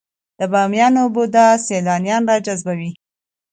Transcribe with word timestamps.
د 0.39 0.41
بامیان 0.51 0.95
بودا 1.13 1.47
سیلانیان 1.65 2.23
راجذبوي؟ 2.31 2.91